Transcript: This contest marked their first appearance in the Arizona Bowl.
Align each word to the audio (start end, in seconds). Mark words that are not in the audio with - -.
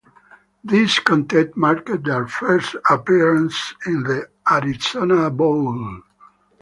This 0.63 0.97
contest 0.97 1.55
marked 1.55 2.03
their 2.05 2.25
first 2.25 2.75
appearance 2.89 3.75
in 3.85 4.01
the 4.01 4.27
Arizona 4.51 5.29
Bowl. 5.29 6.01